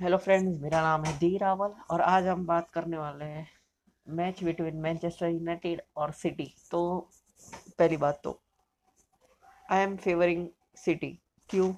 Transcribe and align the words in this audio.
Hello 0.00 0.16
friends 0.16 0.60
मेरा 0.60 0.80
नाम 0.82 1.04
है 1.04 1.12
डी 1.18 1.36
रावल 1.38 1.70
और 1.90 2.00
आज 2.00 2.26
हम 2.26 2.44
बात 2.46 2.68
करने 2.70 2.96
वाले 2.98 3.24
हैं 3.24 3.46
मैच 4.06 4.42
बिटवीन 4.44 4.76
मैनचेस्टर 4.76 5.26
यूनाइटेड 5.26 5.80
और 5.96 6.10
सिटी 6.12 6.46
तो 6.70 6.80
पहली 7.78 7.96
बात 7.96 8.20
तो 8.24 8.38
आई 9.72 9.82
एम 9.82 9.96
फेवरिंग 9.96 10.46
सिटी 10.76 11.08
क्यों? 11.48 11.72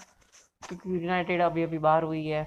क्योंकि 0.63 0.95
यूनाइटेड 0.95 1.43
अभी 1.43 1.63
अभी 1.63 1.79
बाहर 1.79 2.03
हुई 2.03 2.25
है 2.27 2.43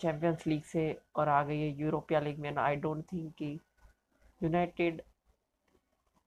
चैम्पियंस 0.00 0.46
लीग 0.46 0.62
से 0.62 0.84
और 1.16 1.28
आ 1.28 1.42
गई 1.42 1.60
है 1.60 1.70
यूरोपिया 1.80 2.20
लीग 2.20 2.38
में। 2.38 2.54
आई 2.56 2.76
डोंट 2.76 3.04
थिंक 3.12 3.32
कि 3.34 3.58
यूनाइटेड 4.42 5.02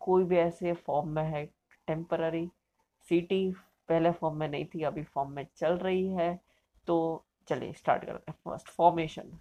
कोई 0.01 0.23
भी 0.23 0.37
ऐसे 0.37 0.73
फॉर्म 0.87 1.09
में 1.09 1.23
है 1.23 1.45
टेम्पररी 1.87 2.47
सिटी 3.09 3.49
पहले 3.89 4.11
फॉर्म 4.11 4.37
में 4.37 4.47
नहीं 4.47 4.65
थी, 4.65 4.81
अभी 4.81 5.03
फॉर्म 5.03 5.31
में 5.31 5.45
चल 5.57 5.77
रही 5.77 6.07
है। 6.09 6.39
तो 6.87 7.24
चलिए 7.47 7.73
स्टार्ट 7.73 8.05
करते 8.05 8.31
हैं 8.31 8.37
first 8.45 8.69
formation 8.71 9.31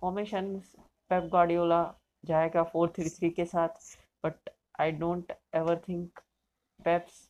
formation 0.00 0.54
Pep 1.10 1.28
Guardiola 1.32 1.82
जाएगा 2.24 2.62
फोर 2.72 2.92
थ्री 2.96 3.08
थ्री 3.10 3.30
के 3.30 3.44
साथ 3.44 3.80
but 4.24 4.50
I 4.80 4.92
don't 4.92 5.32
ever 5.54 5.80
think 5.88 6.20
Pep's 6.80 7.28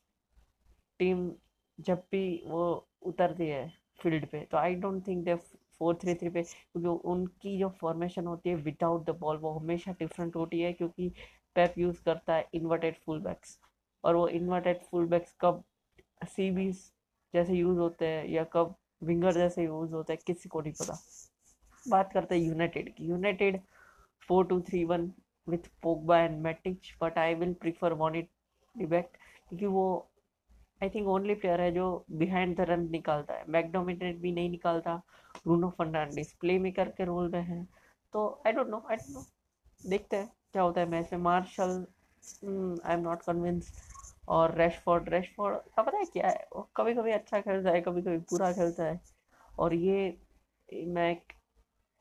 team 0.98 1.30
जब 1.78 2.02
भी 2.12 2.24
वो 2.46 2.64
उतरती 3.06 3.46
है 3.48 3.66
फ़ील्ड 4.00 4.26
पे 4.28 4.40
तो 4.50 4.56
I 4.56 4.74
don't 4.76 5.06
think 5.06 5.24
they 5.24 5.34
four 5.34 5.94
three 6.02 6.14
three 6.14 6.28
पे, 6.30 6.42
क्योंकि 6.42 6.88
उनकी 7.08 7.58
जो 7.58 7.68
फॉर्मेशन 7.80 8.26
होती 8.26 8.48
है 8.50 8.54
विदाउट 8.56 9.04
द 9.06 9.10
बॉल 9.20 9.36
वो 9.36 9.52
हमेशा 9.52 9.92
डिफरेंट 9.98 10.36
होती 10.36 10.60
है, 10.60 10.72
क्योंकि 10.72 11.08
पेप 11.56 11.74
यूज़ 11.78 12.02
करता 12.04 12.34
है 12.34 12.48
इन्वर्टेड 12.54 12.96
फुल 13.06 13.20
बैक्स 13.22 13.58
और 14.04 14.16
वो 14.16 14.26
इन्वर्टेड 14.30 14.82
फुल 14.82 15.06
बैक्स 15.08 15.34
कब 15.40 15.62
सी 16.26 16.50
बीस 16.50 16.90
जैसे 17.34 17.54
यूज़ 17.54 17.78
होते 17.78 18.06
हैं 18.06 18.26
या 18.28 18.44
कब 18.52 18.74
विंगर 19.04 19.32
जैसे 19.34 19.64
यूज़ 19.64 19.92
होता 19.92 20.12
है, 20.12 20.18
किसी 20.26 20.48
को 20.48 20.60
नहीं 20.60 20.72
पता। 20.72 20.98
बात 21.86 22.12
करते 22.12 22.34
हैं 22.34 22.42
यूनाइटेड 22.42 22.94
की। 22.94 23.06
United 23.06 23.60
four 24.28 24.46
two 24.46 24.60
three 24.60 24.84
one 24.84 25.10
with 25.48 25.68
Pogba 25.82 26.18
and 26.18 26.40
Matic 26.42 26.94
but 27.02 27.18
I 27.18 27.34
will 27.34 27.52
prefer 27.60 27.92
van de 27.94 28.28
Beek 28.74 29.16
क्योंकि 29.48 29.66
वो 29.66 29.86
आई 30.82 30.88
थिंक 30.90 31.08
ओनली 31.08 31.34
प्लेयर 31.34 31.60
है 31.60 31.70
जो 31.72 32.04
बिहाइंड 32.12 32.56
द 32.56 32.60
रन 32.70 32.88
निकालता 32.90 33.34
है। 33.34 33.44
मैकडोमिनेट 33.48 34.16
भी 34.20 34.32
नहीं 34.32 34.50
निकालता। 34.50 35.00
रूनो 35.46 35.68
फर्नांडिस 35.78 36.32
प्ले 36.40 36.58
मेकर 36.58 36.88
के 36.88 37.04
रोल 37.04 37.30
में 37.30 37.42
है। 37.42 37.64
तो 38.14 38.26
I 38.46 38.52
don't 38.52 38.68
know 38.68 38.82
I 38.90 38.96
don't 38.96 39.14
know 39.14 39.24
देखते 39.80 40.16
हैं 40.16 40.30
क्या 40.52 40.62
होता 40.62 40.80
है 40.80 40.88
मैच 40.90 41.12
में। 41.12 41.20
Martial 41.20 41.86
I 42.84 42.94
am 42.94 43.00
not 43.00 43.22
convince 43.22 43.72
और 44.28 44.54
रेशफोर्ड 44.58 45.08
रेशफोर्ड 45.08 45.56
का 45.76 45.82
पता 45.82 45.98
है 45.98 46.04
क्या 46.04 46.28
है? 46.28 46.46
वो 46.52 46.68
कभी 46.76 46.94
कभी 46.94 47.12
अच्छा 47.12 47.40
खेलता 47.40 47.70
है 47.70 47.80
कभी 47.80 48.02
कभी 48.02 48.18
बुरा 48.18 48.52
खेलता 48.52 48.84
है। 48.84 49.00
और 49.58 49.74
ये 49.74 50.16
मैं 50.88 51.10
एक 51.10 51.32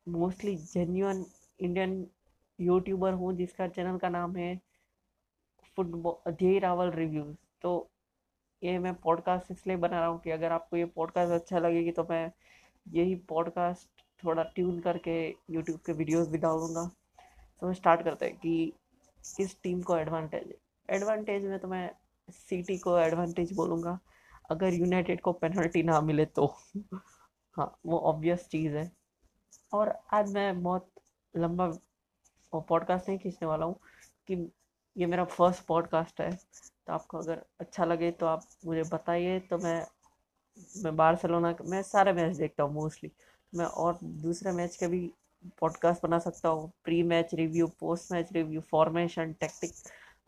मोस्टली 0.08 0.56
जेन्यून 0.58 1.26
इंडियन 1.60 2.06
यूट्यूबर 2.60 3.14
हूँ, 3.14 3.34
जिसका 3.34 3.68
चैनल 3.68 3.98
का 3.98 4.10
नाम 4.10 4.36
है 4.36 4.56
फुटबॉल 5.78 6.34
जय 6.34 6.60
रावल 6.60 6.92
रिव्यूज़ 6.92 7.36
तो 7.62 7.90
ये 8.62 8.78
मैं 8.80 8.94
पॉडकास्ट 8.96 9.52
इसलिए 9.52 9.78
बना 9.78 10.00
रहा 10.00 10.08
हूँ 10.08 10.20
कि 10.22 10.32
अगर 10.32 10.52
आपको 10.52 10.78
ये 10.78 10.86
पॉडकास्ट 10.86 11.32
अच्छा 11.34 11.60
लगेगी 11.60 11.92
तो 11.92 12.06
मैं 12.10 12.32
यही 12.86 13.16
पॉडकास्ट 13.30 14.04
थोड़ा 14.24 14.44
ट्यून 14.56 14.80
करके 14.80 15.16
यूट्यूब 15.50 15.80
के 15.86 15.94
वीडियोस 15.94 16.28
भी 16.28 16.38
डालूँगा। 16.38 16.86
तो 17.62 17.68
मैं 17.68 17.74
स्टार्ट 17.74 18.02
करते 18.02 18.26
हैं 18.26 18.38
कि 18.38 18.74
किस 19.38 19.62
टीम 19.64 19.82
को 19.82 19.98
एडवांटेज 19.98 20.54
एडवांटेज 20.90 21.46
में 21.46 21.58
तो 21.60 21.68
मैं 21.68 21.90
सिटी 22.30 22.78
को 22.78 22.98
एडवांटेज 22.98 23.52
बोलूँगा। 23.54 24.00
अगर 24.52 24.74
यूनाइटेड 24.74 25.22
को 25.22 25.32
पेनल्टी 25.34 25.84
ना 25.84 26.00
मिले 26.02 26.26
तो। 26.26 26.46
हाँ 27.58 27.80
वो 27.86 28.00
ऑब्वियस 28.00 28.48
चीज़ 28.50 28.76
है। 28.76 28.92
और 29.74 29.94
आज 30.14 30.34
मैं 30.34 30.62
बहुत 30.64 30.90
लंबा 31.34 31.68
पॉडकास्ट 32.54 33.10
नहीं 33.10 33.20
खींचने 33.20 33.48
वाला 33.48 33.66
हूँ 33.66 33.76
कि 34.28 34.36
ये 34.96 35.06
मेरा 35.06 35.24
फ़र्स्ट 35.26 35.66
पॉडकास्ट 35.66 36.22
है। 36.22 36.32
तो 36.88 36.94
आपको 36.94 37.18
अगर 37.18 37.44
अच्छा 37.60 37.86
लगे 37.86 38.12
तो 38.12 38.26
आप 38.26 38.44
मुझे 38.66 38.84
बताइए। 38.84 39.40
तो 39.40 39.58
मैं 39.58 39.86
मैं 40.84 40.96
बार्सिलोना 40.96 41.56
मैं 41.66 41.82
सारे 41.84 42.14
मैच 42.14 42.36
देखता 42.38 42.64
हूँ 42.64 42.74
मोस्टली 42.74 43.12
मैं 43.54 43.66
और 43.66 43.98
दूसरे 44.04 44.52
मैच 44.52 44.76
के 44.76 44.88
भी 44.88 45.00
पॉडकास्ट 45.60 46.04
बना 46.04 46.20
सकता 46.20 46.50
हूँ। 46.50 46.72
Pre 46.84 47.02
match 47.04 47.34
review 47.34 47.68
post 47.80 48.12
match 48.12 48.32
review 48.34 48.62
formation 48.62 49.34
tactic 49.34 49.72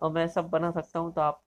और 0.01 0.11
मैं 0.11 0.27
सब 0.27 0.49
बना 0.49 0.71
सकता 0.71 0.99
हूँ। 0.99 1.13
तो 1.13 1.21
आप 1.21 1.41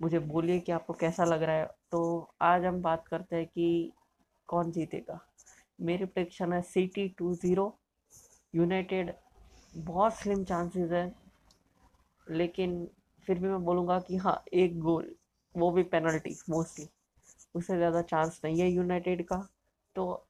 मुझे 0.00 0.18
बोलिए 0.20 0.58
कि 0.60 0.72
आपको 0.72 0.92
कैसा 0.94 1.24
लग 1.24 1.42
रहा 1.42 1.56
है। 1.56 1.66
तो 1.92 2.30
आज 2.42 2.64
हम 2.64 2.80
बात 2.82 3.06
करते 3.08 3.36
हैं 3.36 3.46
कि 3.46 3.92
कौन 4.48 4.70
जीतेगा। 4.72 5.18
मेरी 5.78 6.04
प्रडिक्शन 6.04 6.52
है 6.52 6.60
C 6.64 6.86
T 6.86 7.08
two 7.08 7.32
zero 7.34 7.72
United 8.54 9.12
बहुत 9.76 10.14
स्लिम 10.14 10.44
चांसेस 10.44 10.92
है, 10.92 11.12
लेकिन 12.26 12.86
फिर 13.26 13.38
भी 13.38 13.48
मैं 13.48 13.64
बोलूँगा 13.64 13.98
कि 14.00 14.16
हाँ 14.16 14.42
एक 14.54 14.78
गोल 14.80 15.14
वो 15.54 15.70
भी 15.70 15.82
पेनल्टी 15.84 16.36
मोस्टली 16.50 16.86
उससे 17.54 17.76
ज़्यादा 17.76 18.02
चांस 18.04 18.40
नहीं 18.44 18.60
है 18.60 18.68
यूनाइटेड 18.70 19.24
का। 19.26 19.46
तो 19.96 20.26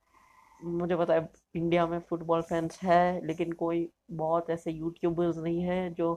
मुझे 0.61 0.97
पता 0.97 1.15
है 1.15 1.29
इंडिया 1.55 1.87
में 1.87 1.99
फुटबॉल 2.01 2.43
फैंस 2.43 2.79
है, 2.83 3.27
लेकिन 3.27 3.53
कोई 3.55 3.89
बहुत 4.13 4.51
ऐसे 4.51 4.71
यूट्यूबर्स 4.73 5.37
नहीं 5.37 5.63
है 5.63 5.93
जो 5.95 6.13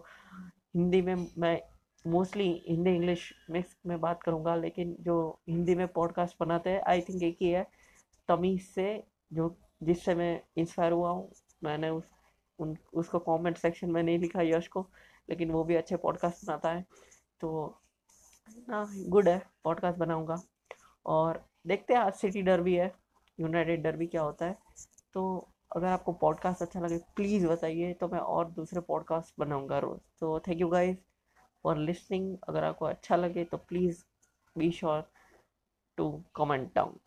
हिंदी 0.76 1.02
में 1.02 1.28
मैं 1.38 1.60
मोस्टली 2.08 2.64
हिंदी 2.68 2.96
इंग्लिश 2.96 3.34
मिक्स 3.50 3.78
में 3.86 4.00
बात 4.02 4.24
करूँगा, 4.24 4.56
लेकिन 4.56 4.96
जो 5.00 5.40
हिंदी 5.50 5.76
में 5.76 5.88
पॉडकास्ट 5.88 6.36
बनाते 6.40 6.70
हैं 6.70 6.82
आई 6.88 7.02
थिंक 7.02 7.24
एक 7.24 7.38
ही 7.42 7.50
है 7.50 7.68
तमीज़ 8.28 8.62
से 8.62 9.04
जो, 9.34 9.56
जिससे 9.84 10.16
मैं 10.16 10.42
इंस्पायर 10.58 10.92
हुआ 10.92 11.10
हूँ, 11.10 11.32
मैंने 11.64 11.90
उस, 11.90 12.12
उन, 12.60 12.78
उसको 12.94 13.20
कमेंट 13.20 13.58
सेक्शन 13.58 13.92
में 13.92 14.04
नहीं 14.04 14.20
लिखा 14.20 14.42
यश 14.42 14.68
को, 14.68 14.88
लेकिन 15.30 15.52
वो 15.52 15.64
भी 15.64 15.76
अच्छे 15.76 15.96
पॉडकास्ट 15.96 16.46
बनाता 16.46 16.72
है। 16.72 16.86
तो 17.42 17.80
ना 18.70 18.88
गुड 19.08 19.30
है 19.30 19.42
पॉडकास्ट 19.64 20.00
बनाऊँगा। 20.00 20.42
और 21.06 21.46
देखते 21.68 21.94
हैं, 21.94 22.02
आज 22.02 22.14
सिटी 22.14 22.42
डर 22.42 22.62
भी 22.62 22.76
है 22.76 22.92
यूनाइटेड 23.40 23.84
डर 23.84 23.98
भी 23.98 24.08
क्या 24.08 24.22
होता 24.22 24.46
है। 24.46 24.58
तो 25.14 25.48
अगर 25.76 25.88
आपको 25.88 26.12
पॉडकास्ट 26.14 26.62
अच्छा 26.62 26.80
लगे 26.80 26.98
प्लीज़ 27.16 27.48
बताइए 27.48 27.94
तो 27.94 28.08
मैं 28.08 28.20
और 28.20 28.52
दूसरे 28.52 28.82
पॉडकास्ट 28.82 29.36
बनाऊँगा 29.40 29.80
रोज़। 29.80 30.00
तो 30.20 30.40
thank 30.40 30.62
you 30.62 30.68
guys 30.68 30.98
for 31.64 31.78
listening 31.78 32.38
अगर 32.50 32.64
आपको 32.64 32.86
अच्छा 32.86 33.16
लगे 33.16 33.44
तो 33.44 33.58
please 33.58 34.04
be 34.56 34.72
sure 34.72 35.04
to 35.98 36.12
comment 36.36 36.74
down 36.76 37.00